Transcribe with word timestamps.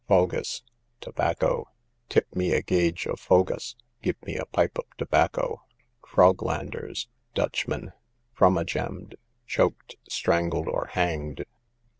Fogus, 0.07 0.63
tobacco: 0.99 1.67
tip 2.09 2.33
me 2.35 2.53
a 2.53 2.63
gage 2.63 3.05
of 3.05 3.19
fogus; 3.19 3.75
give 4.01 4.15
me 4.25 4.35
a 4.35 4.47
pipe 4.47 4.79
of 4.79 4.85
tobacco. 4.97 5.61
Froglanders, 6.07 7.05
Dutchmen. 7.35 7.91
Frummagemmed, 8.35 9.13
choked, 9.45 9.97
strangled, 10.09 10.67
or 10.67 10.87
hanged. 10.93 11.45